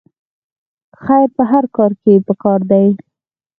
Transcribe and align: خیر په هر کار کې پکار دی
خیر 1.03 1.27
په 1.35 1.43
هر 1.51 1.63
کار 1.75 1.91
کې 2.01 2.13
پکار 2.27 2.59
دی 2.71 2.87